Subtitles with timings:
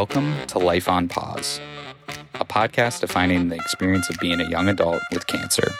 [0.00, 1.60] Welcome to Life on Pause,
[2.36, 5.70] a podcast defining the experience of being a young adult with cancer.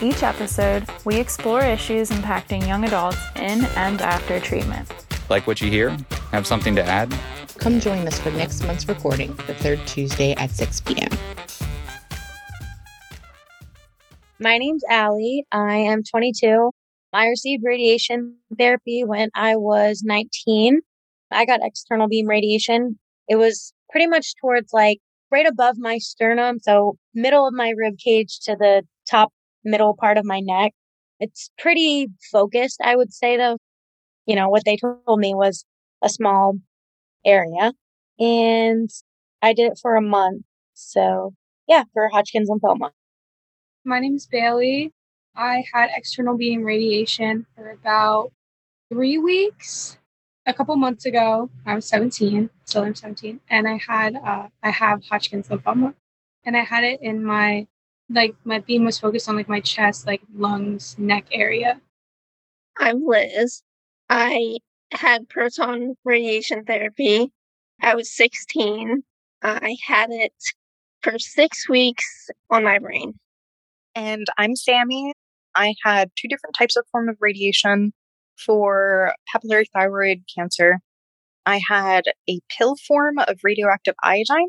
[0.00, 4.92] Each episode, we explore issues impacting young adults in and after treatment.
[5.30, 5.96] Like what you hear?
[6.32, 7.14] Have something to add?
[7.58, 11.10] Come join us for next month's recording, the third Tuesday at 6 p.m.
[14.40, 15.46] My name's Allie.
[15.52, 16.72] I am 22.
[17.12, 20.80] I received radiation therapy when I was 19.
[21.32, 22.98] I got external beam radiation.
[23.28, 24.98] It was pretty much towards like
[25.30, 29.32] right above my sternum, so middle of my rib cage to the top
[29.64, 30.72] middle part of my neck.
[31.20, 33.58] It's pretty focused, I would say though.
[34.26, 35.64] You know, what they told me was
[36.02, 36.58] a small
[37.24, 37.72] area
[38.18, 38.90] and
[39.40, 40.42] I did it for a month.
[40.74, 41.34] So
[41.68, 42.90] yeah, for Hodgkin's lymphoma.
[43.84, 44.92] My name is Bailey.
[45.34, 48.32] I had external beam radiation for about
[48.90, 49.98] three weeks.
[50.44, 54.70] A couple months ago, I was 17, still I'm 17, and I had uh, I
[54.70, 55.94] have Hodgkin's lymphoma,
[56.44, 57.66] and I had it in my
[58.10, 61.80] like my beam was focused on like my chest, like lungs, neck area.
[62.78, 63.62] I'm Liz.
[64.10, 64.58] I
[64.92, 67.30] had proton radiation therapy.
[67.80, 69.02] I was 16.
[69.42, 70.34] I had it
[71.02, 73.14] for six weeks on my brain.
[73.94, 75.14] And I'm Sammy.
[75.54, 77.92] I had two different types of form of radiation
[78.44, 80.80] for papillary thyroid cancer.
[81.44, 84.48] I had a pill form of radioactive iodine.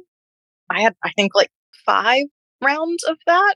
[0.69, 1.49] I had, I think, like
[1.85, 2.25] five
[2.61, 3.55] rounds of that.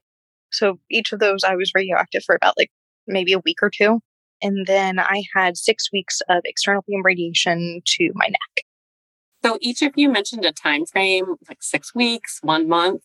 [0.51, 2.71] So each of those, I was radioactive for about like
[3.05, 3.99] maybe a week or two.
[4.41, 8.65] And then I had six weeks of external beam radiation to my neck.
[9.43, 13.01] So each of you mentioned a time frame, like six weeks, one month.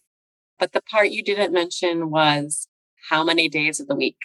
[0.58, 2.68] But the part you didn't mention was
[3.10, 4.16] how many days of the week?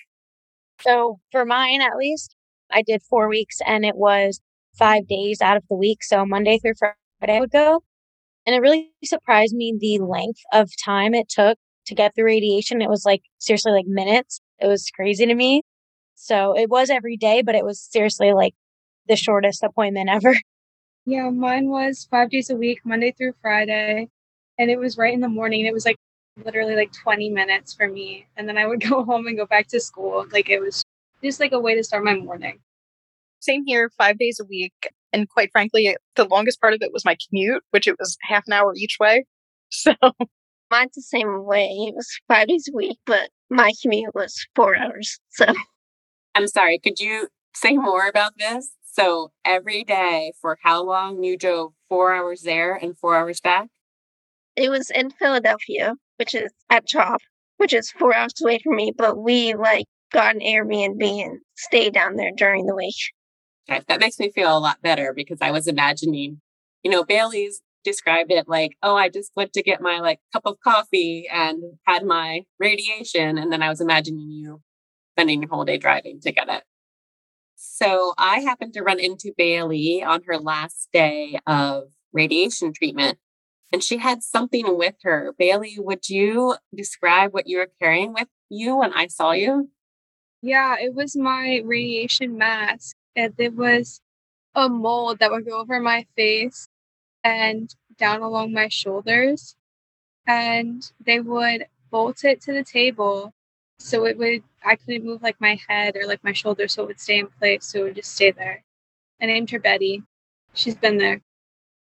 [0.81, 2.35] So for mine, at least,
[2.71, 4.39] I did four weeks and it was
[4.77, 6.03] five days out of the week.
[6.03, 7.83] So Monday through Friday I would go.
[8.45, 11.57] And it really surprised me the length of time it took
[11.87, 12.81] to get the radiation.
[12.81, 14.39] It was like seriously like minutes.
[14.59, 15.63] It was crazy to me.
[16.15, 18.53] So it was every day, but it was seriously like
[19.07, 20.35] the shortest appointment ever.
[21.05, 24.09] Yeah, mine was five days a week, Monday through Friday.
[24.57, 25.65] And it was right in the morning.
[25.65, 25.97] It was like
[26.43, 28.27] literally like 20 minutes for me.
[28.35, 30.25] And then I would go home and go back to school.
[30.31, 30.83] Like it was
[31.23, 32.59] just like a way to start my morning.
[33.39, 34.73] Same here, five days a week.
[35.13, 38.43] And quite frankly, the longest part of it was my commute, which it was half
[38.47, 39.25] an hour each way.
[39.69, 39.91] So
[40.71, 41.67] Mine's the same way.
[41.89, 45.19] It was five days a week, but my commute was four hours.
[45.29, 45.45] So
[46.35, 48.71] I'm sorry, could you say more about this?
[48.85, 53.67] So every day for how long you drove four hours there and four hours back?
[54.57, 57.21] it was in Philadelphia, which is at CHOP,
[57.57, 61.89] which is four hours away from me, but we like got an Airbnb and stay
[61.89, 62.95] down there during the week.
[63.69, 66.41] Okay, that makes me feel a lot better because I was imagining,
[66.83, 70.43] you know, Bailey's described it like, oh, I just went to get my like cup
[70.45, 73.37] of coffee and had my radiation.
[73.37, 74.61] And then I was imagining you
[75.13, 76.63] spending your whole day driving to get it.
[77.55, 83.17] So I happened to run into Bailey on her last day of radiation treatment.
[83.73, 85.33] And she had something with her.
[85.37, 89.69] Bailey, would you describe what you were carrying with you when I saw you?
[90.41, 92.95] Yeah, it was my radiation mask.
[93.15, 94.01] And it was
[94.55, 96.67] a mold that would go over my face
[97.23, 99.55] and down along my shoulders.
[100.27, 103.33] And they would bolt it to the table.
[103.79, 106.87] So it would, I couldn't move like my head or like my shoulders, so it
[106.87, 107.65] would stay in place.
[107.65, 108.63] So it would just stay there.
[109.21, 110.03] I named her Betty.
[110.53, 111.21] She's been there.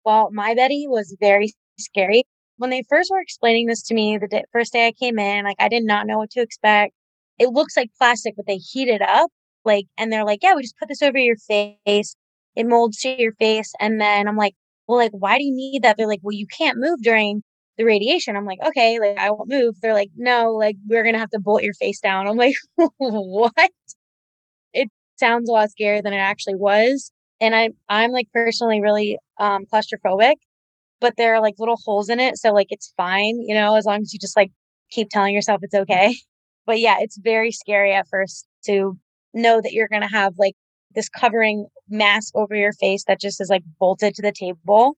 [0.05, 2.23] Well, my Betty was very scary.
[2.57, 5.57] When they first were explaining this to me the first day I came in, like
[5.59, 6.93] I did not know what to expect.
[7.41, 9.31] It looks like plastic, but they heat it up.
[9.65, 12.15] Like, and they're like, yeah, we just put this over your face.
[12.55, 13.73] It molds to your face.
[13.79, 14.53] And then I'm like,
[14.87, 15.97] well, like, why do you need that?
[15.97, 17.43] They're like, well, you can't move during
[17.77, 18.35] the radiation.
[18.35, 19.75] I'm like, okay, like I won't move.
[19.81, 22.27] They're like, no, like we're gonna have to bolt your face down.
[22.27, 22.55] I'm like,
[22.97, 23.71] what?
[24.73, 27.11] It sounds a lot scarier than it actually was.
[27.39, 30.35] And I I'm like personally really um claustrophobic
[31.01, 32.37] but there are like little holes in it.
[32.37, 34.51] So like it's fine, you know, as long as you just like
[34.91, 36.15] keep telling yourself it's okay.
[36.65, 38.97] But yeah, it's very scary at first to
[39.33, 40.55] know that you're going to have like
[40.93, 44.97] this covering mask over your face that just is like bolted to the table.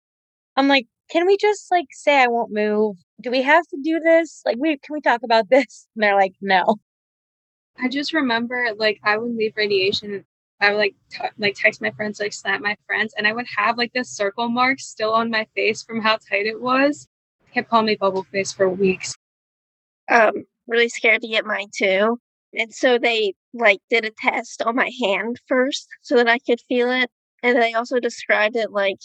[0.56, 2.98] I'm like, can we just like say I won't move?
[3.22, 4.42] Do we have to do this?
[4.46, 5.88] Like, we can we talk about this?
[5.96, 6.78] And they're like, no.
[7.80, 10.26] I just remember like I would leave radiation
[10.64, 13.48] I would like t- like text my friends, like snap my friends, and I would
[13.58, 17.08] have like the circle marks still on my face from how tight it was.
[17.42, 19.14] They kept calling me bubble face for weeks.
[20.10, 22.18] Um, really scared to get mine too.
[22.54, 26.60] And so they like did a test on my hand first so that I could
[26.68, 27.10] feel it.
[27.42, 28.98] And they also described it like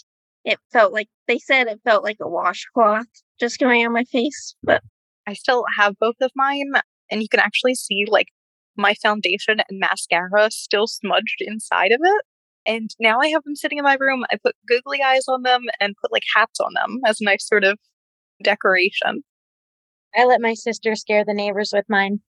[0.45, 3.07] it felt like they said it felt like a washcloth
[3.39, 4.55] just going on my face.
[4.63, 4.81] But
[5.27, 6.71] I still have both of mine,
[7.11, 8.27] and you can actually see like
[8.75, 12.21] my foundation and mascara still smudged inside of it.
[12.65, 14.25] And now I have them sitting in my room.
[14.31, 17.47] I put googly eyes on them and put like hats on them as a nice
[17.47, 17.77] sort of
[18.43, 19.23] decoration.
[20.15, 22.21] I let my sister scare the neighbors with mine.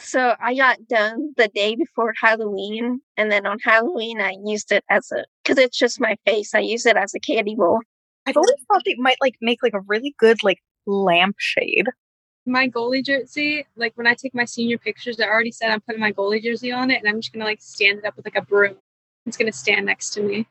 [0.00, 4.84] so I got done the day before Halloween, and then on Halloween I used it
[4.90, 6.54] as a because it's just my face.
[6.54, 7.80] I use it as a candy bowl.
[8.26, 11.86] I've always thought they might like make like a really good like lampshade.
[12.46, 16.00] My goalie jersey, like when I take my senior pictures, I already said I'm putting
[16.00, 18.36] my goalie jersey on it and I'm just gonna like stand it up with like
[18.36, 18.76] a broom.
[19.26, 20.46] It's gonna stand next to me.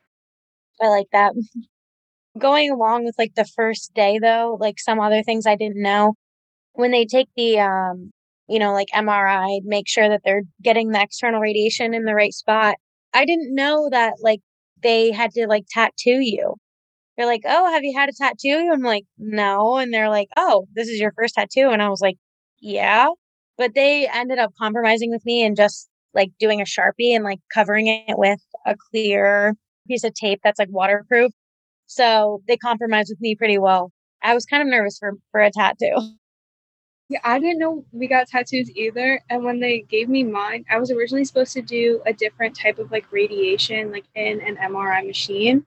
[0.80, 1.34] I like that.
[2.38, 6.14] Going along with like the first day though, like some other things I didn't know.
[6.78, 8.12] When they take the um,
[8.48, 12.32] you know, like MRI, make sure that they're getting the external radiation in the right
[12.32, 12.76] spot.
[13.12, 14.38] I didn't know that like
[14.80, 16.54] they had to like tattoo you.
[17.16, 20.66] They're like, "Oh, have you had a tattoo?" I'm like, "No." And they're like, "Oh,
[20.74, 22.16] this is your first tattoo." And I was like,
[22.60, 23.08] "Yeah."
[23.58, 27.40] But they ended up compromising with me and just like doing a Sharpie and like
[27.52, 29.54] covering it with a clear
[29.88, 31.32] piece of tape that's like waterproof.
[31.86, 33.92] So they compromised with me pretty well.
[34.22, 36.16] I was kind of nervous for for a tattoo.
[37.08, 39.22] Yeah, I didn't know we got tattoos either.
[39.30, 42.78] And when they gave me mine, I was originally supposed to do a different type
[42.78, 45.64] of like radiation, like in an MRI machine.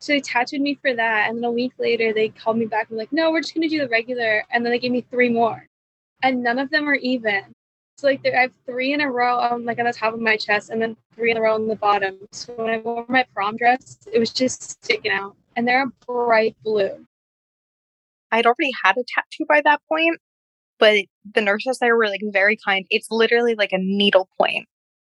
[0.00, 1.28] So they tattooed me for that.
[1.28, 3.54] And then a week later, they called me back and were like, no, we're just
[3.54, 4.44] going to do the regular.
[4.50, 5.66] And then they gave me three more.
[6.22, 7.44] And none of them are even.
[7.98, 10.36] So like I have three in a row on like on the top of my
[10.36, 12.18] chest and then three in a row on the bottom.
[12.32, 15.36] So when I wore my prom dress, it was just sticking out.
[15.56, 17.06] And they're a bright blue.
[18.32, 20.18] I'd already had a tattoo by that point,
[20.82, 21.04] but
[21.36, 22.84] the nurses there were like very kind.
[22.90, 24.66] It's literally like a needle point.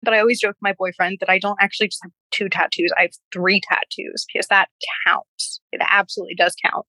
[0.02, 2.92] But I always joke with my boyfriend that I don't actually just have two tattoos.
[2.98, 4.68] I have three tattoos because that
[5.06, 5.60] counts.
[5.72, 6.84] It absolutely does count.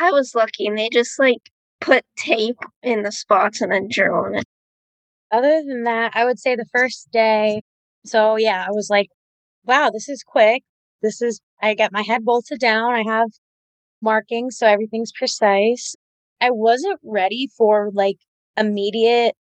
[0.00, 1.38] I was lucky, and they just like
[1.80, 4.44] put tape in the spots and then drew on it.
[5.30, 7.62] Other than that, I would say the first day.
[8.04, 9.10] So yeah, I was like,
[9.66, 10.64] wow, this is quick.
[11.00, 12.92] This is, I got my head bolted down.
[12.92, 13.28] I have
[14.02, 15.94] markings, so everything's precise.
[16.44, 18.18] I wasn't ready for like
[18.58, 19.34] immediate,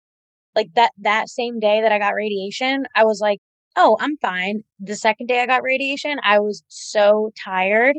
[0.56, 3.40] like that, that same day that I got radiation, I was like,
[3.76, 4.64] oh, I'm fine.
[4.80, 7.98] The second day I got radiation, I was so tired,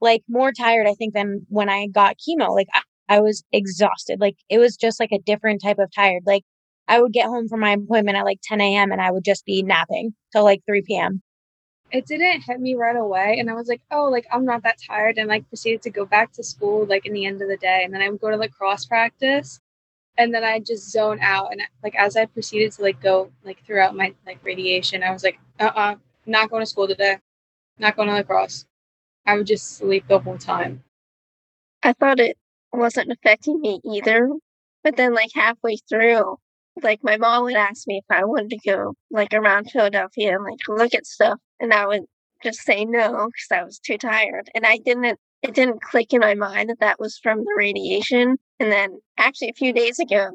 [0.00, 2.50] like more tired, I think, than when I got chemo.
[2.54, 4.20] Like I, I was exhausted.
[4.20, 6.24] Like it was just like a different type of tired.
[6.26, 6.42] Like
[6.88, 8.92] I would get home from my appointment at like 10 a.m.
[8.92, 11.22] and I would just be napping till like 3 p.m.
[11.90, 13.36] It didn't hit me right away.
[13.38, 15.18] And I was like, oh, like I'm not that tired.
[15.18, 17.82] And like proceeded to go back to school like in the end of the day.
[17.84, 19.60] And then I would go to lacrosse practice
[20.18, 21.52] and then I just zone out.
[21.52, 25.22] And like as I proceeded to like go like throughout my like radiation, I was
[25.24, 25.94] like, uh uh-uh, uh,
[26.26, 27.18] not going to school today.
[27.78, 28.64] Not going to lacrosse.
[29.26, 30.82] I would just sleep the whole time.
[31.82, 32.38] I thought it
[32.72, 34.30] wasn't affecting me either.
[34.82, 36.38] But then, like halfway through,
[36.82, 40.44] like my mom would ask me if I wanted to go like around Philadelphia and
[40.44, 42.02] like look at stuff, and I would
[42.42, 45.18] just say no because I was too tired, and I didn't.
[45.42, 48.36] It didn't click in my mind that that was from the radiation.
[48.58, 50.30] And then, actually, a few days ago,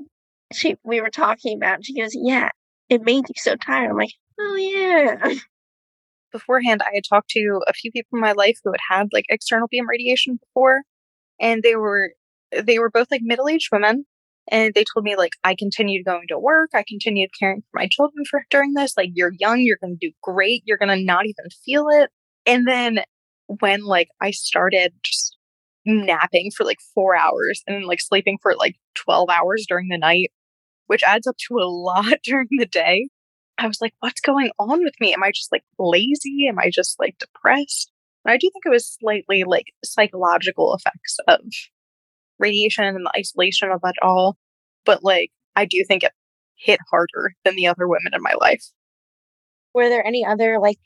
[0.53, 1.79] she we were talking about.
[1.79, 2.49] It, she goes, "Yeah,
[2.89, 5.35] it made you so tired." I'm like, "Oh yeah."
[6.31, 9.25] Beforehand, I had talked to a few people in my life who had had like
[9.29, 10.83] external beam radiation before,
[11.39, 12.13] and they were
[12.51, 14.05] they were both like middle aged women
[14.49, 17.87] and they told me like I continued going to work, I continued caring for my
[17.89, 18.95] children for during this.
[18.97, 22.09] Like you're young, you're gonna do great, you're gonna not even feel it.
[22.45, 22.99] And then
[23.47, 25.37] when like I started just
[25.85, 30.31] napping for like four hours and like sleeping for like 12 hours during the night,
[30.87, 33.09] which adds up to a lot during the day.
[33.57, 35.13] I was like, what's going on with me?
[35.13, 36.47] Am I just like lazy?
[36.49, 37.91] Am I just like depressed?
[38.25, 41.41] And I do think it was slightly like psychological effects of
[42.41, 44.37] radiation and the isolation of it all.
[44.85, 46.11] But like, I do think it
[46.55, 48.63] hit harder than the other women in my life.
[49.73, 50.79] Were there any other like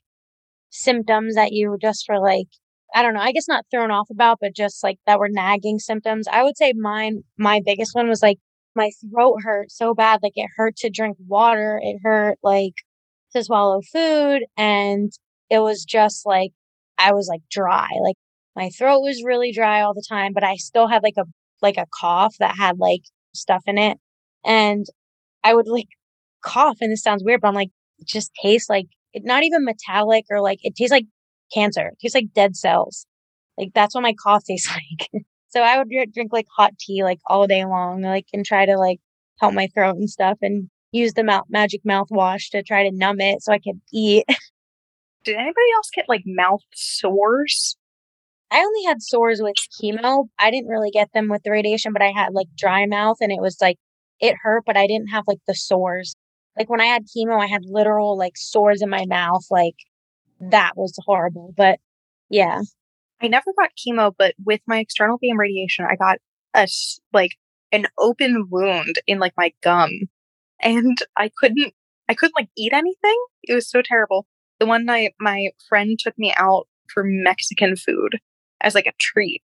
[0.70, 2.48] symptoms that you just were like,
[2.94, 5.80] I don't know, I guess not thrown off about, but just like that were nagging
[5.80, 6.28] symptoms?
[6.32, 8.38] I would say mine, my biggest one was like
[8.76, 10.20] my throat hurt so bad.
[10.22, 11.80] Like it hurt to drink water.
[11.82, 12.76] It hurt like
[13.34, 14.44] to swallow food.
[14.58, 15.12] And
[15.50, 16.52] it was just like,
[16.98, 17.90] I was like dry.
[18.04, 18.18] Like
[18.56, 21.26] my throat was really dry all the time, but I still had like a
[21.66, 23.02] like a cough that had like
[23.34, 23.98] stuff in it.
[24.46, 24.86] And
[25.44, 25.88] I would like
[26.44, 29.66] cough, and this sounds weird, but I'm like, it just tastes like it, not even
[29.66, 31.06] metallic or like it tastes like
[31.54, 31.88] cancer.
[31.88, 33.06] It tastes like dead cells.
[33.58, 34.70] Like that's what my cough tastes
[35.14, 35.24] like.
[35.50, 38.78] so I would drink like hot tea like all day long, like and try to
[38.78, 39.00] like
[39.40, 43.20] help my throat and stuff, and use the mouth magic mouthwash to try to numb
[43.20, 44.26] it so I could eat.
[45.26, 47.78] Did anybody else get like mouth sores?
[48.52, 50.28] I only had sores with chemo.
[50.40, 53.32] I didn't really get them with the radiation, but I had like dry mouth and
[53.32, 53.78] it was like
[54.20, 56.16] it hurt, but I didn't have like the sores.
[56.58, 59.46] Like when I had chemo, I had literal like sores in my mouth.
[59.50, 59.76] Like
[60.40, 61.54] that was horrible.
[61.56, 61.80] But
[62.30, 62.62] yeah.
[63.22, 66.20] I never got chemo, but with my external beam radiation, I got
[66.54, 66.68] a
[67.14, 67.32] like
[67.72, 69.90] an open wound in like my gum,
[70.62, 71.74] and I couldn't
[72.10, 73.18] I couldn't like eat anything.
[73.44, 74.28] It was so terrible.
[74.60, 78.20] The one night my friend took me out for Mexican food
[78.62, 79.42] as like a treat,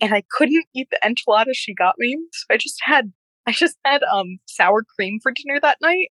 [0.00, 3.12] and I couldn't eat the enchiladas she got me, so I just had
[3.46, 6.10] I just had um sour cream for dinner that night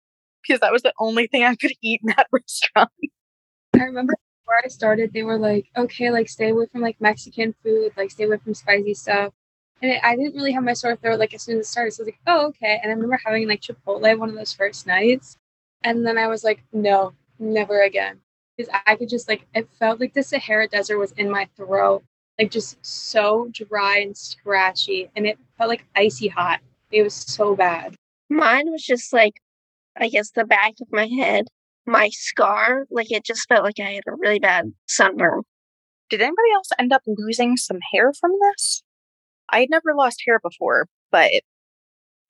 [0.42, 2.90] because that was the only thing I could eat in that restaurant.
[3.74, 7.54] I remember before I started, they were like, okay, like stay away from like Mexican
[7.62, 9.32] food, like stay away from spicy stuff.
[9.82, 11.92] And it, I didn't really have my sore throat like as soon as it started.
[11.92, 12.78] So I was like, oh, okay.
[12.82, 15.38] And I remember having like Chipotle one of those first nights.
[15.82, 18.20] And then I was like, no, never again.
[18.56, 22.04] Because I could just like, it felt like the Sahara Desert was in my throat,
[22.38, 25.10] like just so dry and scratchy.
[25.16, 26.60] And it felt like icy hot.
[26.90, 27.94] It was so bad.
[28.28, 29.34] Mine was just like,
[29.96, 31.46] I guess the back of my head
[31.86, 35.42] my scar, like it just felt like I had a really bad sunburn.
[36.10, 38.82] Did anybody else end up losing some hair from this?
[39.50, 41.30] I had never lost hair before, but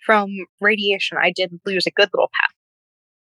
[0.04, 0.28] from
[0.60, 2.50] radiation, I did lose a good little patch.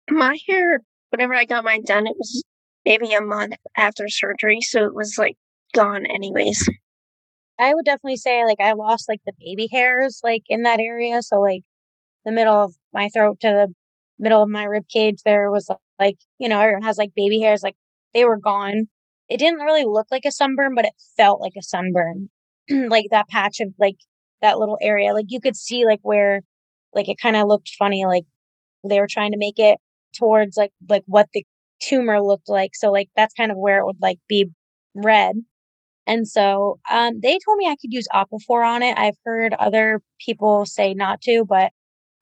[0.09, 2.43] My hair, whenever I got mine done, it was
[2.85, 5.35] maybe a month after surgery, so it was like
[5.75, 6.69] gone anyways.
[7.59, 11.21] I would definitely say like I lost like the baby hairs like in that area.
[11.21, 11.63] So like
[12.25, 13.73] the middle of my throat to the
[14.19, 17.63] middle of my rib cage there was like, you know, everyone has like baby hairs,
[17.63, 17.75] like
[18.13, 18.87] they were gone.
[19.29, 22.29] It didn't really look like a sunburn, but it felt like a sunburn.
[22.69, 23.97] like that patch of like
[24.41, 25.13] that little area.
[25.13, 26.41] Like you could see like where
[26.93, 28.25] like it kind of looked funny, like
[28.87, 29.79] they were trying to make it
[30.17, 31.45] towards like like what the
[31.81, 32.71] tumor looked like.
[32.75, 34.47] So like that's kind of where it would like be
[34.95, 35.35] red.
[36.07, 38.97] And so um, they told me I could use Aquaphor on it.
[38.97, 41.71] I've heard other people say not to, but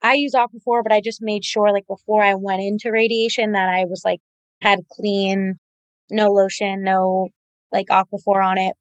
[0.02, 3.70] I use Aquaphor, but I just made sure like before I went into radiation that
[3.70, 4.20] I was like
[4.62, 5.56] had clean,
[6.10, 7.30] no lotion, no
[7.72, 8.76] like Aquaphor on it.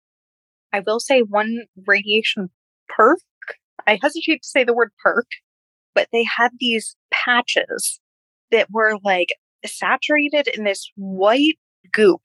[0.72, 2.50] I will say one radiation
[2.88, 3.18] perk.
[3.86, 5.26] I hesitate to say the word perk,
[5.94, 8.00] but they had these patches
[8.50, 9.28] that were like
[9.66, 11.58] saturated in this white
[11.92, 12.22] goop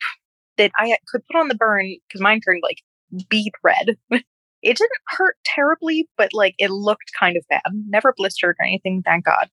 [0.58, 2.82] that I could put on the burn because mine turned like
[3.30, 3.98] beet red.
[4.64, 7.62] It didn't hurt terribly, but like it looked kind of bad.
[7.88, 9.50] Never blistered or anything, thank God.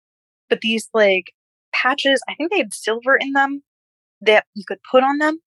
[0.49, 1.33] But these like
[1.73, 3.63] patches, I think they had silver in them
[4.23, 5.41] that you could put on them.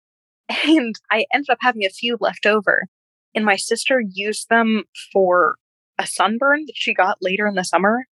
[0.64, 2.88] And I ended up having a few left over.
[3.36, 5.58] And my sister used them for
[5.98, 8.06] a sunburn that she got later in the summer.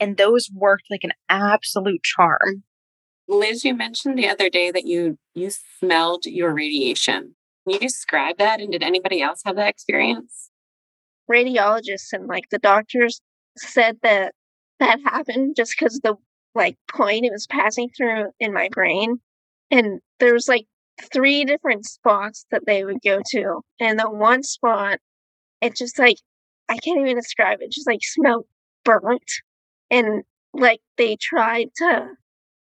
[0.00, 2.64] And those worked like an absolute charm.
[3.28, 7.34] Liz, you mentioned the other day that you you smelled your radiation.
[7.64, 8.60] Can you describe that?
[8.60, 10.50] And did anybody else have that experience?
[11.30, 13.20] radiologists and like the doctors
[13.56, 14.32] said that
[14.78, 16.14] that happened just because the
[16.54, 19.18] like point it was passing through in my brain
[19.70, 20.66] and there was like
[21.12, 24.98] three different spots that they would go to and the one spot
[25.60, 26.16] it just like
[26.68, 28.46] i can't even describe it just like smelled
[28.84, 29.30] burnt
[29.90, 30.22] and
[30.54, 32.08] like they tried to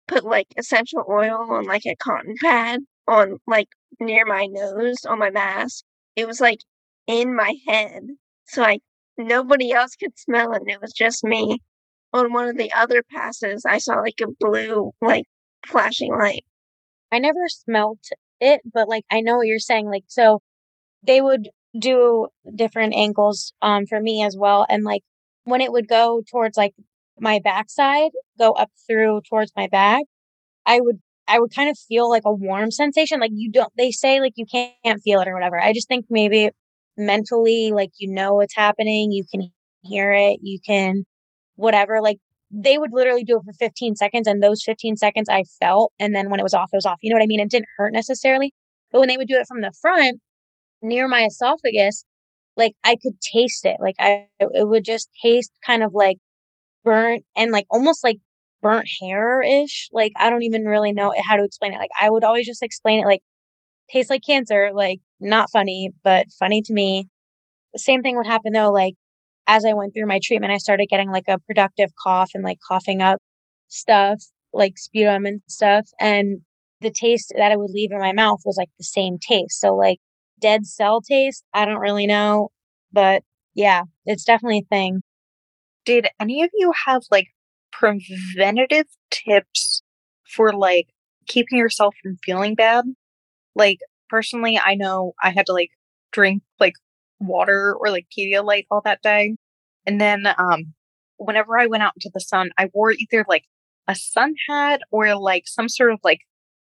[0.07, 3.69] put like essential oil on like a cotton pad on like
[3.99, 5.83] near my nose on my mask
[6.15, 6.59] it was like
[7.07, 8.01] in my head
[8.45, 8.81] so like
[9.17, 10.63] nobody else could smell it.
[10.67, 11.59] It was just me.
[12.13, 15.25] On one of the other passes, I saw like a blue, like
[15.65, 16.45] flashing light.
[17.11, 17.99] I never smelt
[18.39, 19.87] it, but like I know what you're saying.
[19.87, 20.41] Like, so
[21.03, 24.65] they would do different angles um for me as well.
[24.69, 25.01] And like
[25.45, 26.75] when it would go towards like
[27.19, 30.03] my backside, go up through towards my back,
[30.65, 33.19] I would I would kind of feel like a warm sensation.
[33.19, 35.59] Like you don't they say like you can't feel it or whatever.
[35.59, 36.51] I just think maybe
[36.97, 39.51] mentally like you know what's happening you can
[39.81, 41.03] hear it you can
[41.55, 42.17] whatever like
[42.51, 46.13] they would literally do it for 15 seconds and those 15 seconds i felt and
[46.15, 47.67] then when it was off it was off you know what i mean it didn't
[47.77, 48.53] hurt necessarily
[48.91, 50.19] but when they would do it from the front
[50.81, 52.05] near my esophagus
[52.57, 56.17] like i could taste it like i it would just taste kind of like
[56.83, 58.19] burnt and like almost like
[58.61, 62.09] burnt hair ish like i don't even really know how to explain it like i
[62.09, 63.21] would always just explain it like
[63.89, 67.07] tastes like cancer like not funny, but funny to me.
[67.73, 68.95] The same thing would happen though, like
[69.47, 72.59] as I went through my treatment, I started getting like a productive cough and like
[72.67, 73.21] coughing up
[73.69, 74.23] stuff,
[74.53, 75.87] like sputum and stuff.
[75.99, 76.41] And
[76.81, 79.59] the taste that I would leave in my mouth was like the same taste.
[79.59, 79.99] So like
[80.39, 82.49] dead cell taste, I don't really know,
[82.91, 83.23] but
[83.55, 85.01] yeah, it's definitely a thing.
[85.85, 87.27] Did any of you have like
[87.71, 89.83] preventative tips
[90.23, 90.87] for like
[91.27, 92.85] keeping yourself from feeling bad?
[93.55, 95.71] Like personally, I know I had to like
[96.11, 96.75] drink like
[97.19, 99.35] water or like Pedialyte all that day.
[99.85, 100.73] And then um
[101.17, 103.45] whenever I went out into the sun, I wore either like
[103.87, 106.21] a sun hat or like some sort of like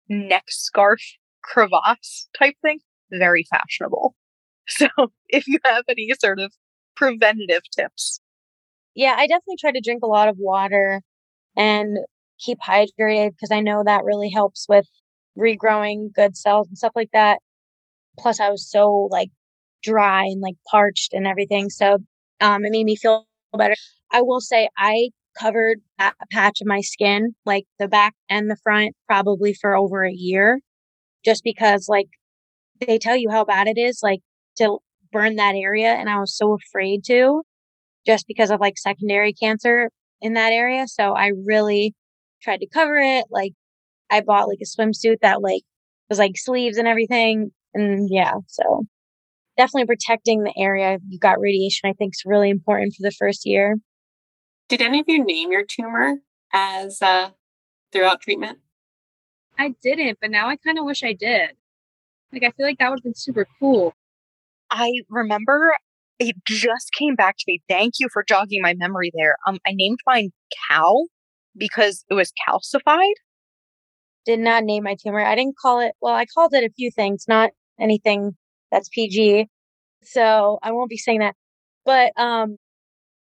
[0.09, 1.01] neck scarf
[1.43, 2.81] crevasse type thing.
[3.11, 4.15] Very fashionable.
[4.71, 4.89] So
[5.29, 6.53] if you have any sort of
[6.95, 8.21] preventative tips.
[8.99, 11.03] Yeah, I definitely try to drink a lot of water
[11.57, 11.99] and
[12.41, 14.87] keep hydrated because I know that really helps with
[15.39, 17.41] regrowing good cells and stuff like that.
[18.19, 19.31] Plus, I was so like
[19.83, 21.71] dry and like parched and everything.
[21.71, 21.99] So
[22.41, 23.27] um, it made me feel
[23.57, 23.75] better.
[24.13, 28.59] I will say I covered that patch of my skin, like the back and the
[28.63, 30.61] front, probably for over a year,
[31.25, 32.09] just because like
[32.87, 34.21] they tell you how bad it is, like
[34.59, 34.79] to
[35.13, 35.93] burn that area.
[35.95, 37.43] And I was so afraid to
[38.07, 39.91] just because of like secondary cancer
[40.21, 40.87] in that area.
[40.87, 41.95] So I really
[42.43, 43.25] tried to cover it.
[43.31, 43.53] Like
[44.11, 45.63] I bought like a swimsuit that like
[46.09, 47.51] was like sleeves and everything.
[47.75, 48.87] And yeah, so
[49.57, 53.45] definitely protecting the area you got radiation, I think is really important for the first
[53.45, 53.77] year.
[54.69, 56.17] Did any of you name your tumor
[56.53, 57.31] as uh,
[57.93, 58.59] throughout treatment?
[59.59, 61.51] I didn't, but now I kind of wish I did.
[62.33, 63.95] Like, I feel like that would have been super cool.
[64.71, 65.75] I remember
[66.19, 67.63] it just came back to me.
[67.69, 69.37] Thank you for jogging my memory there.
[69.47, 70.31] Um, I named mine
[70.69, 71.07] Cal
[71.57, 73.15] because it was calcified.
[74.27, 75.21] Did not name my tumor.
[75.21, 78.37] I didn't call it, well, I called it a few things, not anything
[78.71, 79.47] that's PG.
[80.03, 81.37] So I won't be saying that.
[81.85, 82.57] But um,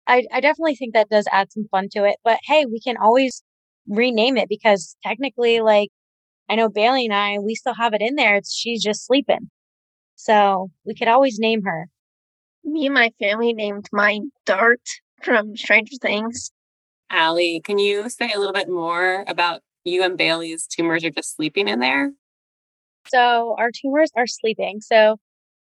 [0.08, 2.17] I, I definitely think that does add some fun to it.
[2.24, 3.44] But hey, we can always
[3.88, 5.89] rename it because technically, like,
[6.50, 8.36] I know Bailey and I, we still have it in there.
[8.38, 9.50] It's she's just sleeping.
[10.15, 11.88] So we could always name her.
[12.68, 14.82] Me and my family named mine Dart
[15.24, 16.52] from Stranger Things.
[17.10, 21.38] Allie, can you say a little bit more about you and Bailey's tumors are just
[21.38, 22.12] sleeping in there?
[23.08, 24.82] So our tumors are sleeping.
[24.82, 25.15] So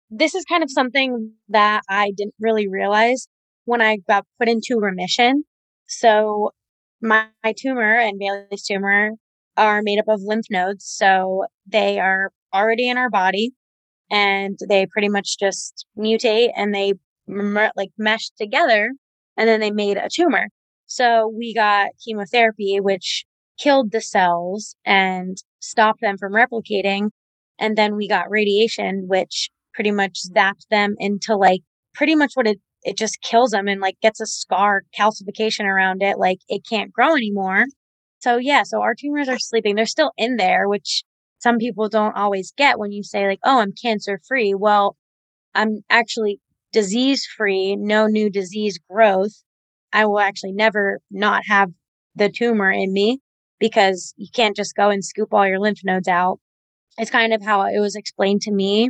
[0.10, 3.28] this is kind of something that I didn't really realize
[3.66, 5.44] when I got put into remission.
[5.88, 6.52] So
[7.02, 9.12] my, my tumor and Bailey's tumor
[9.58, 10.86] are made up of lymph nodes.
[10.86, 13.52] So they are already in our body
[14.10, 16.94] and they pretty much just mutate and they
[17.28, 18.92] like mesh together
[19.36, 20.48] and then they made a tumor.
[20.86, 23.26] So we got chemotherapy, which
[23.60, 27.10] killed the cells and stopped them from replicating.
[27.60, 31.62] And then we got radiation, which pretty much zapped them into like
[31.94, 36.02] pretty much what it it just kills them and like gets a scar calcification around
[36.02, 37.66] it like it can't grow anymore
[38.20, 41.04] so yeah so our tumors are sleeping they're still in there which
[41.40, 44.96] some people don't always get when you say like oh i'm cancer free well
[45.56, 46.40] i'm actually
[46.72, 49.44] disease free no new disease growth
[49.94, 51.70] i will actually never not have
[52.16, 53.20] the tumor in me
[53.60, 56.40] because you can't just go and scoop all your lymph nodes out
[56.98, 58.90] it's kind of how it was explained to me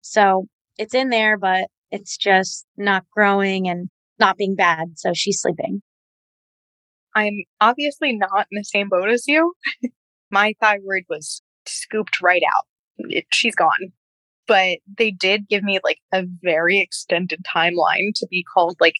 [0.00, 0.46] so
[0.78, 4.98] it's in there but it's just not growing and not being bad.
[4.98, 5.82] So she's sleeping.
[7.14, 9.54] I'm obviously not in the same boat as you.
[10.30, 12.64] My thyroid was scooped right out.
[12.98, 13.92] It, she's gone.
[14.46, 18.96] But they did give me like a very extended timeline to be called like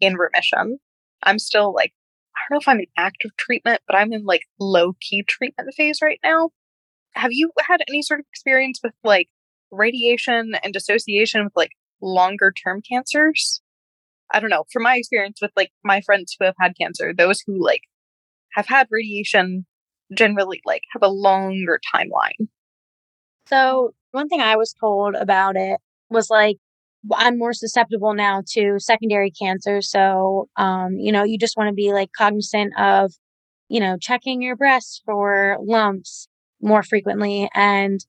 [0.00, 0.78] in remission.
[1.22, 1.92] I'm still like,
[2.36, 5.72] I don't know if I'm in active treatment, but I'm in like low key treatment
[5.76, 6.50] phase right now.
[7.14, 9.28] Have you had any sort of experience with like
[9.74, 13.60] radiation and dissociation with like longer term cancers.
[14.32, 14.64] I don't know.
[14.72, 17.82] From my experience with like my friends who have had cancer, those who like
[18.54, 19.66] have had radiation
[20.14, 22.48] generally like have a longer timeline.
[23.46, 25.78] So, one thing I was told about it
[26.10, 26.56] was like
[27.12, 29.82] I'm more susceptible now to secondary cancer.
[29.82, 33.12] So, um, you know, you just want to be like cognizant of,
[33.68, 36.28] you know, checking your breasts for lumps
[36.62, 37.50] more frequently.
[37.54, 38.00] And,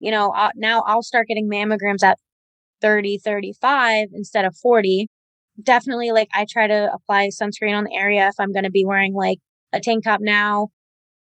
[0.00, 2.18] you know, now I'll start getting mammograms at
[2.82, 5.06] 30, 35 instead of 40.
[5.62, 8.84] Definitely, like, I try to apply sunscreen on the area if I'm going to be
[8.84, 9.38] wearing like
[9.72, 10.68] a tank top now.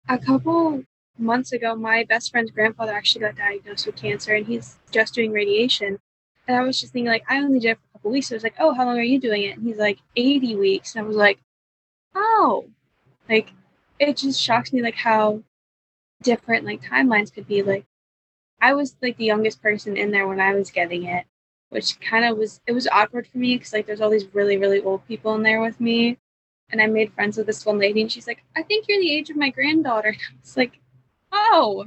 [0.10, 0.84] A couple
[1.18, 5.32] months ago, my best friend's grandfather actually got diagnosed with cancer and he's just doing
[5.32, 6.00] radiation.
[6.48, 8.28] And I was just thinking, like, I only did it for a couple weeks.
[8.28, 9.58] So I was like, oh, how long are you doing it?
[9.58, 10.96] And he's like, 80 weeks.
[10.96, 11.40] And I was like,
[12.16, 12.66] oh,
[13.30, 13.52] like,
[14.00, 15.44] it just shocks me, like, how
[16.24, 17.62] different, like, timelines could be.
[17.62, 17.86] Like,
[18.60, 21.26] I was, like, the youngest person in there when I was getting it
[21.72, 24.58] which kind of was it was awkward for me because like there's all these really
[24.58, 26.18] really old people in there with me
[26.72, 29.12] and i made friends with this one lady and she's like i think you're the
[29.12, 30.10] age of my granddaughter.
[30.30, 30.80] And i was like
[31.32, 31.86] oh.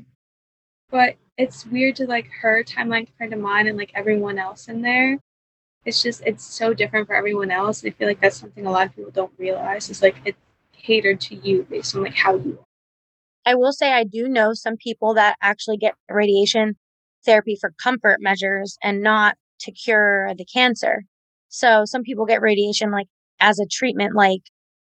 [0.91, 4.83] But it's weird to like her timeline compared to mine and like everyone else in
[4.83, 5.19] there.
[5.85, 8.71] It's just it's so different for everyone else and i feel like that's something a
[8.71, 10.39] lot of people don't realize is like it's
[10.73, 12.65] catered to you based on like how you are.
[13.47, 16.77] I will say i do know some people that actually get radiation
[17.25, 21.05] therapy for comfort measures and not to cure the cancer.
[21.49, 23.07] So some people get radiation like
[23.41, 24.43] as a treatment, like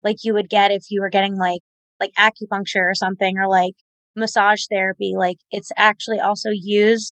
[0.05, 1.61] like you would get if you were getting like
[1.99, 3.73] like acupuncture or something or like
[4.15, 5.15] massage therapy.
[5.17, 7.13] Like it's actually also used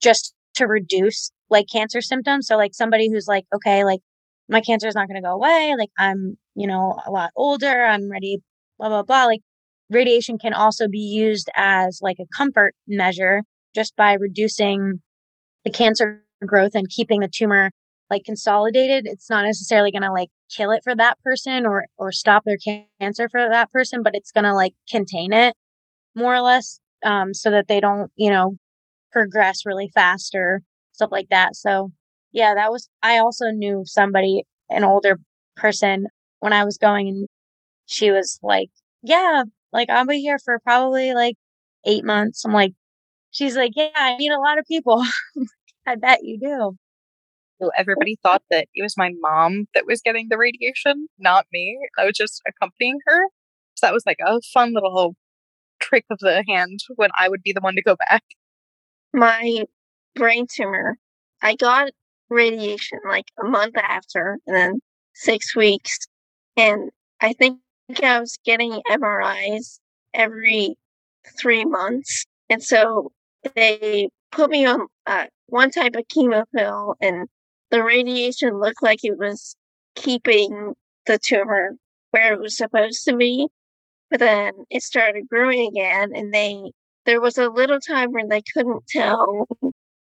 [0.00, 2.46] just to reduce like cancer symptoms.
[2.46, 4.00] So like somebody who's like, okay, like
[4.48, 5.74] my cancer is not going to go away.
[5.78, 7.84] Like I'm, you know, a lot older.
[7.84, 8.38] I'm ready,
[8.78, 9.24] blah, blah, blah.
[9.24, 9.40] Like
[9.90, 13.42] radiation can also be used as like a comfort measure
[13.74, 15.00] just by reducing
[15.64, 17.70] the cancer growth and keeping the tumor
[18.10, 19.06] like consolidated.
[19.06, 22.58] It's not necessarily going to like kill it for that person or, or stop their
[23.00, 25.54] cancer for that person, but it's going to like contain it
[26.14, 26.78] more or less.
[27.04, 28.56] Um, so that they don't, you know,
[29.10, 30.62] progress really fast or
[30.92, 31.56] stuff like that.
[31.56, 31.90] So
[32.30, 35.18] yeah, that was, I also knew somebody, an older
[35.56, 36.06] person
[36.38, 37.28] when I was going and
[37.86, 38.70] she was like,
[39.02, 41.36] yeah, like I'll be here for probably like
[41.84, 42.44] eight months.
[42.44, 42.72] I'm like,
[43.30, 45.04] she's like, yeah, I meet a lot of people.
[45.86, 46.76] I bet you do.
[47.62, 51.78] So everybody thought that it was my mom that was getting the radiation, not me.
[51.96, 53.28] I was just accompanying her.
[53.74, 55.14] So that was like a fun little
[55.80, 58.24] trick of the hand when I would be the one to go back.
[59.14, 59.64] My
[60.16, 60.96] brain tumor,
[61.40, 61.90] I got
[62.28, 64.80] radiation like a month after and then
[65.14, 65.98] six weeks.
[66.56, 67.60] And I think
[68.02, 69.78] I was getting MRIs
[70.14, 70.74] every
[71.38, 72.26] three months.
[72.50, 73.12] And so
[73.54, 77.28] they put me on uh, one type of chemo pill, and
[77.72, 79.56] the radiation looked like it was
[79.96, 80.74] keeping
[81.06, 81.72] the tumor
[82.12, 83.48] where it was supposed to be.
[84.10, 86.72] But then it started growing again, and they
[87.06, 89.48] there was a little time where they couldn't tell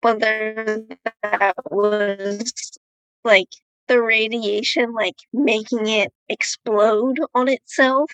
[0.01, 0.87] whether
[1.21, 2.51] that was
[3.23, 3.47] like
[3.87, 8.11] the radiation like making it explode on itself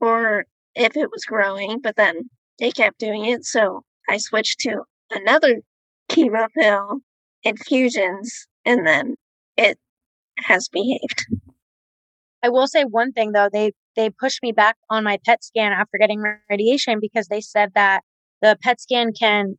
[0.00, 3.44] or if it was growing, but then they kept doing it.
[3.44, 4.82] So I switched to
[5.12, 5.60] another
[6.10, 6.98] chemo pill
[7.44, 9.16] infusions and then
[9.56, 9.78] it
[10.36, 11.26] has behaved.
[12.42, 15.72] I will say one thing though, they they pushed me back on my PET scan
[15.72, 18.02] after getting radiation because they said that
[18.42, 19.58] the PET scan can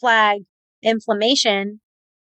[0.00, 0.40] flag
[0.82, 1.80] inflammation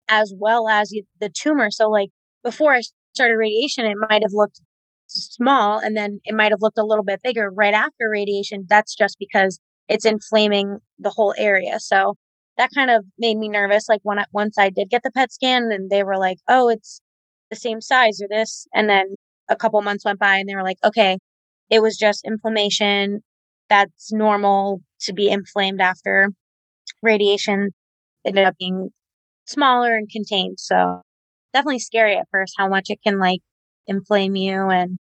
[0.09, 1.69] as well as the tumor.
[1.71, 2.09] So like
[2.43, 2.81] before I
[3.13, 4.59] started radiation, it might have looked
[5.05, 8.65] small and then it might have looked a little bit bigger right after radiation.
[8.67, 11.79] That's just because it's inflaming the whole area.
[11.79, 12.15] So
[12.57, 13.87] that kind of made me nervous.
[13.87, 16.69] Like when I, once I did get the PET scan and they were like, oh,
[16.69, 16.99] it's
[17.49, 18.67] the same size or this.
[18.73, 19.15] And then
[19.49, 21.17] a couple months went by and they were like, okay,
[21.69, 23.21] it was just inflammation.
[23.69, 26.29] That's normal to be inflamed after
[27.03, 27.69] radiation.
[28.23, 28.89] It ended up being
[29.45, 30.59] smaller and contained.
[30.59, 31.01] So
[31.53, 33.41] definitely scary at first how much it can like
[33.87, 34.97] inflame you and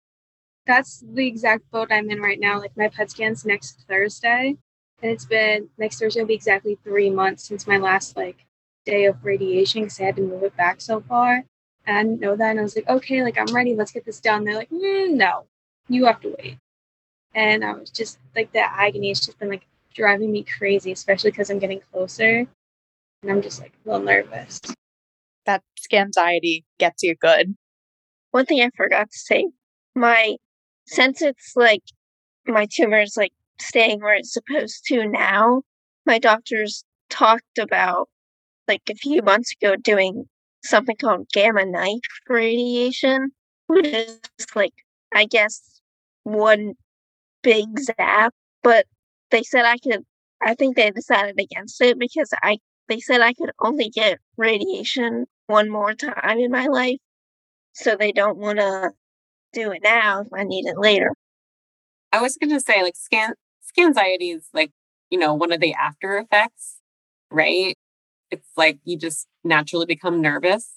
[0.65, 2.59] that's the exact boat I'm in right now.
[2.59, 4.55] Like my PET scan's next Thursday.
[5.03, 8.45] And it's been next Thursday will be exactly three months since my last like
[8.85, 11.43] day of radiation because I had to move it back so far.
[11.85, 12.51] And I didn't know that.
[12.51, 13.75] And I was like, okay, like I'm ready.
[13.75, 14.45] Let's get this done.
[14.45, 15.43] They're like, mm, no,
[15.89, 16.57] you have to wait.
[17.35, 21.31] And I was just like, the agony has just been like driving me crazy, especially
[21.31, 22.47] because I'm getting closer.
[23.23, 24.61] And I'm just like a little nervous.
[25.45, 27.55] That anxiety gets you good.
[28.31, 29.49] One thing I forgot to say
[29.95, 30.37] my,
[30.87, 31.83] since it's like
[32.47, 35.61] my tumor is like staying where it's supposed to now.
[36.05, 38.09] My doctors talked about
[38.67, 40.25] like a few months ago doing
[40.63, 43.31] something called gamma knife radiation,
[43.67, 44.19] which is
[44.55, 44.73] like
[45.13, 45.81] I guess
[46.23, 46.73] one
[47.43, 48.33] big zap.
[48.63, 48.85] But
[49.31, 50.03] they said I could
[50.41, 55.25] I think they decided against it because I they said I could only get radiation
[55.47, 56.97] one more time in my life.
[57.73, 58.91] So they don't want to
[59.53, 61.11] do it now if I need it later.
[62.11, 63.33] I was going to say, like, scan
[63.81, 64.71] anxiety is like,
[65.09, 66.77] you know, one of the after effects,
[67.31, 67.75] right?
[68.31, 70.73] It's like you just naturally become nervous.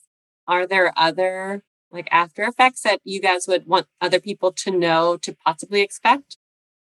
[0.48, 5.16] Are there other like after effects that you guys would want other people to know
[5.18, 6.36] to possibly expect?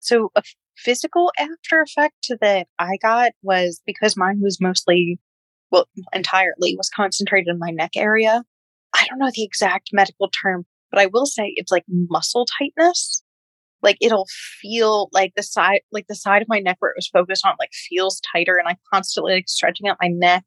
[0.01, 0.43] So, a
[0.77, 5.19] physical after effect that I got was because mine was mostly,
[5.71, 8.45] well, entirely was concentrated in my neck area.
[8.95, 13.23] I don't know the exact medical term, but I will say it's like muscle tightness
[13.87, 14.27] like it'll
[14.61, 17.55] feel like the side like the side of my neck where it was focused on
[17.59, 20.45] like feels tighter and i'm constantly like stretching out my neck.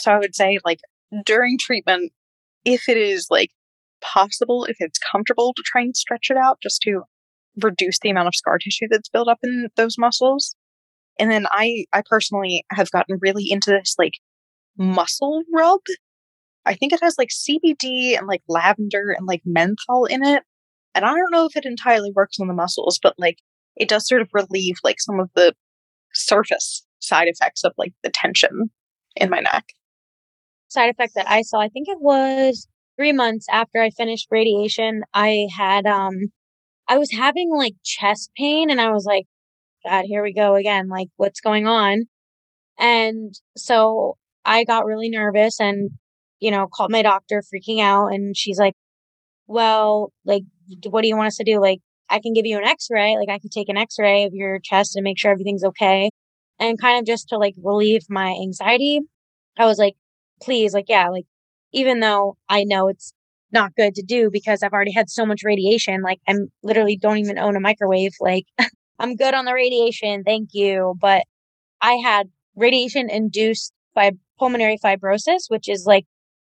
[0.00, 0.80] So i would say like
[1.24, 2.10] during treatment
[2.64, 3.50] if it is like
[4.00, 7.02] possible if it's comfortable to try and stretch it out just to
[7.62, 10.56] reduce the amount of scar tissue that's built up in those muscles.
[11.20, 14.14] And then i i personally have gotten really into this like
[14.76, 15.80] muscle rub.
[16.66, 20.42] I think it has like cbd and like lavender and like menthol in it
[20.94, 23.38] and I don't know if it entirely works on the muscles, but like
[23.76, 25.54] it does sort of relieve like some of the
[26.12, 28.70] surface side effects of like the tension
[29.16, 29.64] in my neck.
[30.68, 35.02] side effect that I saw, I think it was three months after I finished radiation,
[35.12, 36.14] I had, um,
[36.88, 39.24] I was having like chest pain and I was like,
[39.84, 40.88] God, here we go again.
[40.88, 42.04] Like, what's going on?
[42.78, 45.90] And so I got really nervous and,
[46.40, 48.08] you know, called my doctor freaking out.
[48.08, 48.74] And she's like,
[49.46, 50.42] well, like,
[50.88, 51.60] what do you want us to do?
[51.60, 51.80] Like,
[52.10, 53.16] I can give you an x ray.
[53.16, 56.10] Like, I could take an x ray of your chest and make sure everything's okay.
[56.58, 59.00] And kind of just to like relieve my anxiety,
[59.58, 59.94] I was like,
[60.42, 61.26] please, like, yeah, like,
[61.72, 63.12] even though I know it's
[63.52, 67.18] not good to do because I've already had so much radiation, like, I'm literally don't
[67.18, 68.12] even own a microwave.
[68.20, 68.44] Like,
[68.98, 70.22] I'm good on the radiation.
[70.24, 70.94] Thank you.
[71.00, 71.24] But
[71.82, 76.06] I had radiation induced fib- pulmonary fibrosis, which is like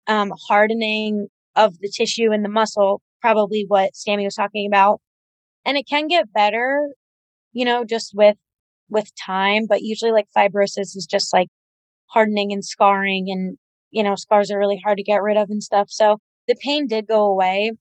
[0.07, 5.01] um, hardening of the tissue and the muscle, probably what Sammy was talking about.
[5.65, 6.89] And it can get better,
[7.53, 8.37] you know, just with
[8.89, 11.47] with time, but usually like fibrosis is just like
[12.07, 13.57] hardening and scarring and
[13.91, 15.87] you know, scars are really hard to get rid of and stuff.
[15.89, 17.71] So the pain did go away.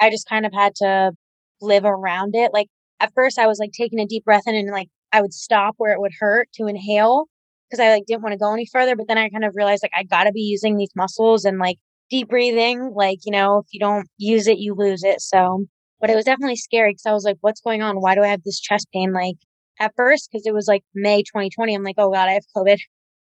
[0.00, 1.12] I just kind of had to
[1.60, 2.50] live around it.
[2.52, 2.66] Like
[2.98, 5.74] at first I was like taking a deep breath in and like I would stop
[5.78, 7.26] where it would hurt to inhale
[7.68, 8.96] because I like didn't want to go any further.
[8.96, 11.58] But then I kind of realized like I got to be using these muscles and
[11.58, 11.78] like
[12.10, 12.92] deep breathing.
[12.94, 15.20] Like, you know, if you don't use it, you lose it.
[15.20, 15.64] So,
[16.00, 17.96] but it was definitely scary because I was like, what's going on?
[18.00, 19.12] Why do I have this chest pain?
[19.12, 19.36] Like
[19.78, 22.78] at first, because it was like May 2020, I'm like, oh God, I have COVID.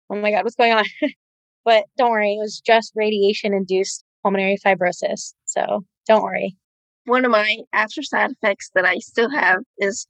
[0.09, 0.85] Oh my God, what's going on?
[1.65, 5.33] but don't worry, it was just radiation induced pulmonary fibrosis.
[5.45, 6.55] So don't worry.
[7.05, 10.07] One of my after side effects that I still have is,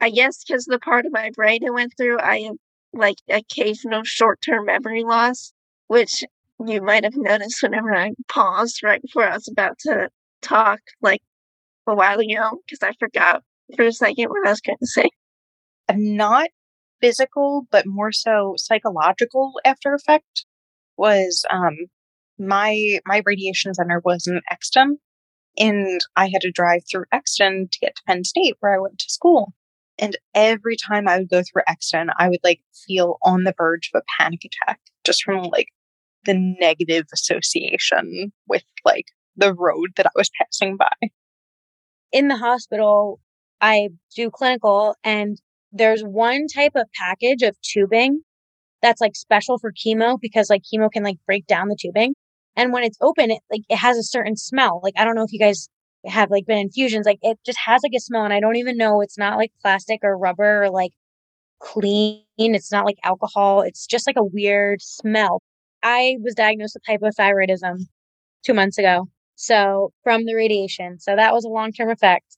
[0.00, 2.56] I guess, because the part of my brain it went through, I have
[2.92, 5.52] like occasional short term memory loss,
[5.88, 6.24] which
[6.66, 10.08] you might have noticed whenever I paused right before I was about to
[10.42, 11.20] talk, like
[11.86, 13.42] a while ago, because I forgot
[13.76, 15.08] for a second what I was going to say.
[15.92, 16.48] Not
[17.00, 20.44] physical, but more so psychological after effect
[20.96, 21.76] was um
[22.38, 24.98] my my radiation center was in Exton,
[25.58, 28.98] and I had to drive through Exton to get to Penn State where I went
[28.98, 29.54] to school.
[29.98, 33.90] And every time I would go through Exton, I would like feel on the verge
[33.92, 35.68] of a panic attack just from like
[36.24, 41.08] the negative association with like the road that I was passing by.
[42.12, 43.20] In the hospital,
[43.60, 45.40] I do clinical and
[45.72, 48.22] there's one type of package of tubing
[48.82, 52.14] that's like special for chemo because like chemo can like break down the tubing.
[52.56, 54.80] And when it's open, it like it has a certain smell.
[54.82, 55.68] Like I don't know if you guys
[56.06, 58.76] have like been infusions, like it just has like a smell and I don't even
[58.76, 60.92] know it's not like plastic or rubber or like
[61.60, 62.24] clean.
[62.38, 63.62] It's not like alcohol.
[63.62, 65.42] It's just like a weird smell.
[65.82, 67.86] I was diagnosed with hypothyroidism
[68.44, 69.08] two months ago.
[69.36, 70.98] So from the radiation.
[70.98, 72.36] So that was a long term effect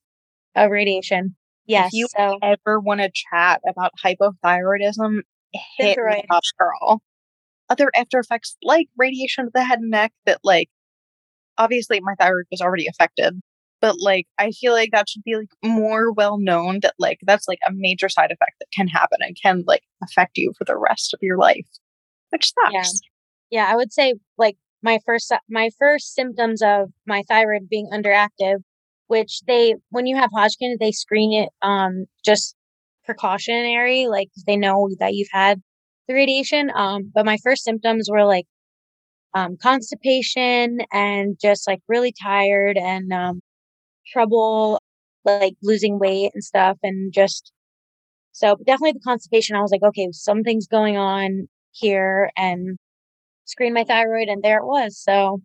[0.55, 1.37] of radiation.
[1.66, 1.88] Yes.
[1.88, 5.20] If you so ever want to chat about hypothyroidism,
[5.79, 7.03] hit me up, girl.
[7.68, 10.68] Other after effects like radiation to the head and neck that like
[11.57, 13.40] obviously my thyroid was already affected,
[13.81, 17.46] but like I feel like that should be like more well known that like that's
[17.46, 20.76] like a major side effect that can happen and can like affect you for the
[20.76, 21.66] rest of your life.
[22.31, 22.72] Which sucks.
[22.72, 23.09] Yeah.
[23.50, 28.62] Yeah, I would say like my first my first symptoms of my thyroid being underactive,
[29.08, 32.54] which they when you have Hodgkin, they screen it um just
[33.04, 35.62] precautionary, like they know that you've had
[36.08, 36.70] the radiation.
[36.74, 38.46] Um, but my first symptoms were like
[39.34, 43.40] um, constipation and just like really tired and um,
[44.12, 44.80] trouble
[45.24, 47.52] like losing weight and stuff and just
[48.32, 52.78] so definitely the constipation i was like okay something's going on here and
[53.50, 55.40] screen my thyroid and there it was so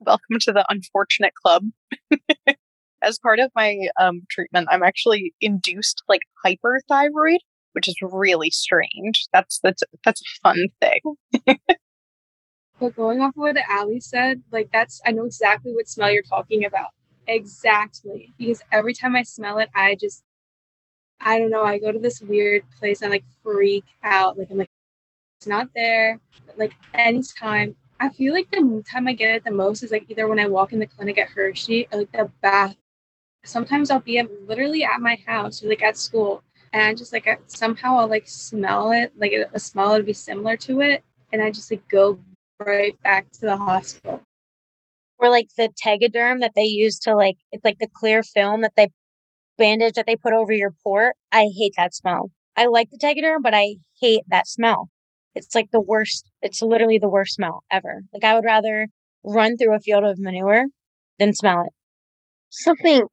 [0.00, 1.64] welcome to the unfortunate club
[3.02, 7.38] as part of my um, treatment i'm actually induced like hyperthyroid
[7.72, 11.00] which is really strange that's that's that's a fun thing
[12.80, 16.22] But going off of what Allie said, like that's I know exactly what smell you're
[16.22, 16.88] talking about.
[17.26, 18.32] Exactly.
[18.36, 20.24] Because every time I smell it, I just
[21.20, 24.38] I don't know, I go to this weird place and like freak out.
[24.38, 24.73] Like I'm like, it's
[25.46, 26.20] not there.
[26.56, 27.76] Like anytime.
[28.00, 30.46] I feel like the time I get it the most is like either when I
[30.46, 32.76] walk in the clinic at Hershey or like the bath.
[33.44, 36.42] Sometimes I'll be at, literally at my house or like at school
[36.74, 40.12] and I just like somehow I'll like smell it, like a, a smell would be
[40.12, 42.18] similar to it, and I just like go
[42.58, 44.20] right back to the hospital.
[45.18, 48.72] or like the tegaderm that they use to like it's like the clear film that
[48.76, 48.88] they
[49.56, 53.42] bandage that they put over your port i hate that smell i like the tegaderm
[53.42, 54.88] but i hate that smell
[55.34, 58.88] it's like the worst it's literally the worst smell ever like i would rather
[59.24, 60.66] run through a field of manure
[61.18, 61.72] than smell it
[62.50, 63.06] Something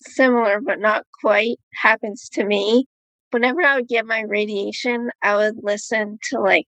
[0.00, 2.86] similar but not quite happens to me.
[3.30, 6.66] Whenever I would get my radiation, I would listen to like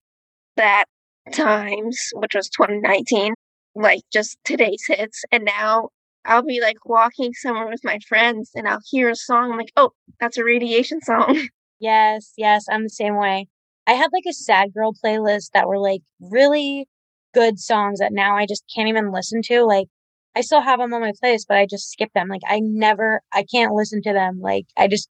[0.57, 0.85] that
[1.33, 3.33] times, which was 2019,
[3.75, 5.23] like just today's hits.
[5.31, 5.89] And now
[6.25, 9.51] I'll be like walking somewhere with my friends and I'll hear a song.
[9.51, 11.47] I'm like, oh, that's a radiation song.
[11.81, 13.47] Yes, yes, I'm the same way.
[13.89, 16.87] I had like a sad girl playlist that were like really
[17.33, 19.63] good songs that now I just can't even listen to.
[19.63, 19.87] Like
[20.35, 22.27] I still have them on my playlist, but I just skip them.
[22.27, 24.41] Like I never, I can't listen to them.
[24.41, 25.09] Like I just,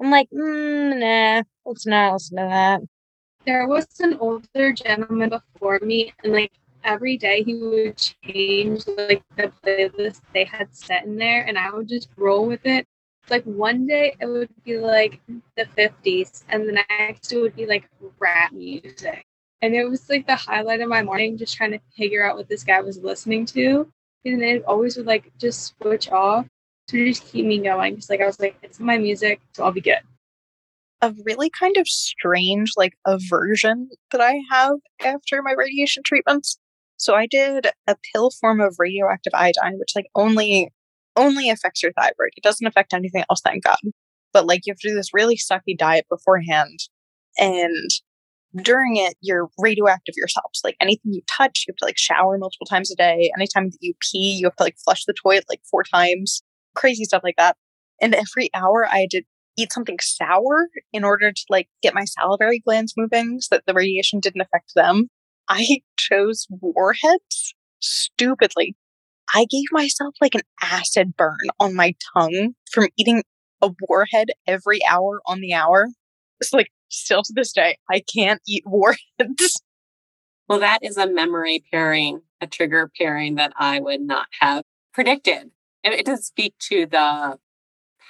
[0.00, 2.80] I'm like, mm, nah, let's not listen to that.
[3.44, 6.52] There was an older gentleman before me, and like
[6.84, 11.72] every day he would change like the playlist they had set in there, and I
[11.72, 12.86] would just roll with it.
[13.30, 15.20] Like one day it would be like
[15.56, 19.24] the 50s, and the next it would be like rap music.
[19.62, 22.48] And it was like the highlight of my morning, just trying to figure out what
[22.48, 23.88] this guy was listening to.
[24.24, 26.46] And it always would like just switch off
[26.88, 27.94] to just keep me going.
[27.94, 30.00] Because like I was like, it's my music, so I'll be good
[31.02, 36.56] a really kind of strange like aversion that I have after my radiation treatments.
[36.96, 40.70] So I did a pill form of radioactive iodine, which like only
[41.16, 42.32] only affects your thyroid.
[42.36, 43.78] It doesn't affect anything else, thank God.
[44.32, 46.78] But like you have to do this really sucky diet beforehand.
[47.38, 47.90] And
[48.56, 50.52] during it, you're radioactive yourself.
[50.64, 53.30] Like anything you touch, you have to like shower multiple times a day.
[53.36, 56.42] Anytime that you pee, you have to like flush the toilet like four times.
[56.74, 57.56] Crazy stuff like that.
[58.00, 59.22] And every hour I had to
[59.56, 63.74] eat something sour in order to like get my salivary glands moving so that the
[63.74, 65.08] radiation didn't affect them.
[65.48, 68.76] I chose warheads stupidly.
[69.34, 73.22] I gave myself like an acid burn on my tongue from eating
[73.60, 75.88] a warhead every hour on the hour.
[76.40, 79.62] It's like still to this day, I can't eat warheads.
[80.48, 85.50] Well, that is a memory pairing, a trigger pairing that I would not have predicted.
[85.84, 87.38] It does speak to the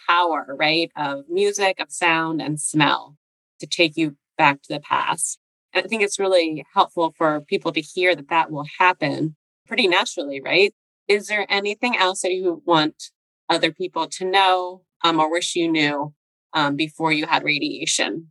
[0.08, 3.16] power, right, of music, of sound, and smell
[3.60, 5.38] to take you back to the past.
[5.72, 9.88] And I think it's really helpful for people to hear that that will happen pretty
[9.88, 10.74] naturally, right?
[11.08, 13.10] Is there anything else that you want
[13.48, 16.14] other people to know um, or wish you knew
[16.54, 18.30] um, before you had radiation?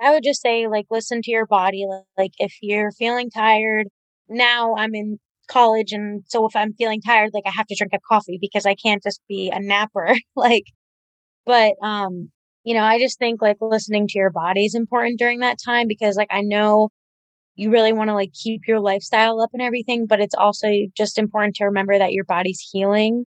[0.00, 1.86] I would just say, like, listen to your body.
[2.18, 3.86] Like, if you're feeling tired,
[4.28, 5.92] now I'm in college.
[5.92, 8.74] And so if I'm feeling tired, like, I have to drink a coffee because I
[8.74, 10.14] can't just be a napper.
[10.36, 10.64] like,
[11.46, 12.30] but, um,
[12.64, 15.88] you know, I just think like listening to your body is important during that time
[15.88, 16.90] because like I know
[17.56, 21.18] you really want to like keep your lifestyle up and everything, but it's also just
[21.18, 23.24] important to remember that your body's healing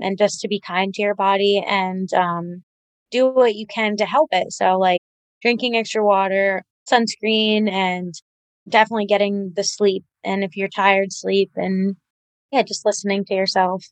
[0.00, 2.62] and just to be kind to your body and um
[3.10, 4.52] do what you can to help it.
[4.52, 5.00] So like
[5.42, 8.14] drinking extra water, sunscreen and
[8.68, 11.96] definitely getting the sleep and if you're tired sleep and
[12.52, 13.84] yeah, just listening to yourself.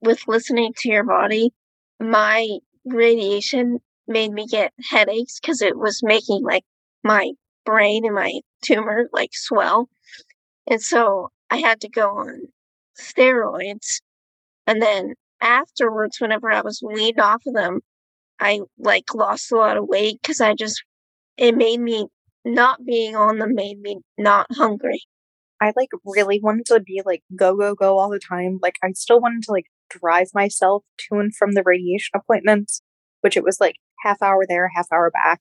[0.00, 1.50] With listening to your body,
[2.00, 2.48] my
[2.84, 6.64] radiation made me get headaches because it was making like
[7.04, 7.32] my
[7.64, 9.88] brain and my tumor like swell.
[10.68, 12.48] And so I had to go on
[13.00, 14.00] steroids.
[14.66, 17.80] And then afterwards, whenever I was weaned off of them,
[18.40, 20.82] I like lost a lot of weight because I just,
[21.36, 22.06] it made me
[22.44, 25.02] not being on them made me not hungry.
[25.60, 28.58] I like really wanted to be like go, go, go all the time.
[28.62, 32.80] Like I still wanted to like drive myself to and from the radiation appointments,
[33.22, 35.40] which it was like half hour there, half hour back.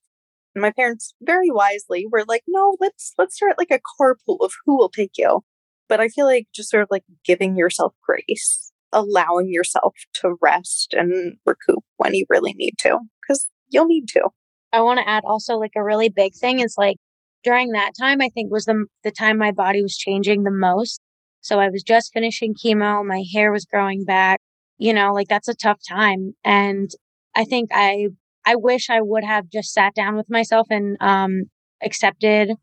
[0.61, 4.77] My parents very wisely were like, no, let's let's start like a carpool of who
[4.77, 5.41] will take you.
[5.89, 10.93] But I feel like just sort of like giving yourself grace, allowing yourself to rest
[10.93, 14.29] and recoup when you really need to, because you'll need to.
[14.73, 16.97] I want to add also like a really big thing is like
[17.43, 20.99] during that time, I think was the the time my body was changing the most.
[21.41, 24.41] So I was just finishing chemo, my hair was growing back.
[24.77, 26.33] You know, like that's a tough time.
[26.43, 26.89] And
[27.35, 28.07] I think I
[28.47, 31.43] I wish I would have just sat down with myself and um
[31.83, 32.53] accepted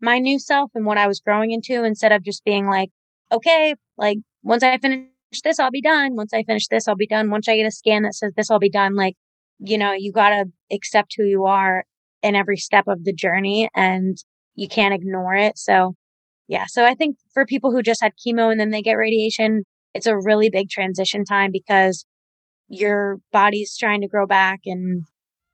[0.00, 2.90] my new self and what I was growing into instead of just being like,
[3.32, 5.08] okay, like once I finish
[5.44, 6.14] this, I'll be done.
[6.16, 7.30] Once I finish this, I'll be done.
[7.30, 8.94] Once I get a scan that says this, I'll be done.
[8.96, 9.14] Like,
[9.58, 11.84] you know, you got to accept who you are
[12.22, 14.16] in every step of the journey and
[14.54, 15.58] you can't ignore it.
[15.58, 15.94] So
[16.48, 16.64] yeah.
[16.66, 19.64] So I think for people who just had chemo and then they get radiation,
[19.94, 22.04] it's a really big transition time because
[22.68, 25.04] your body's trying to grow back and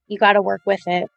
[0.09, 1.11] you got to work with it.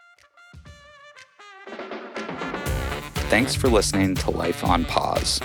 [3.30, 5.42] Thanks for listening to Life on Pause.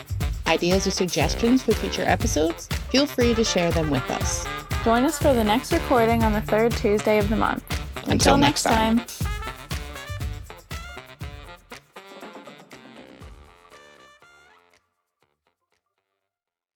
[0.47, 2.67] Ideas or suggestions for future episodes?
[2.91, 4.47] Feel free to share them with us.
[4.85, 7.65] Join us for the next recording on the third Tuesday of the month.
[7.97, 9.01] Until, Until next time.
[9.01, 9.34] time.